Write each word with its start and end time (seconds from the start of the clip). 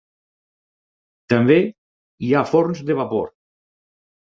També 1.35 1.59
hi 1.67 2.33
ha 2.33 2.43
forns 2.55 2.83
de 2.91 2.99
vapor. 3.03 3.31